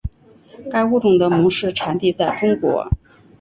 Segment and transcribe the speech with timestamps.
[0.71, 2.89] 该物种的模式产地在中国。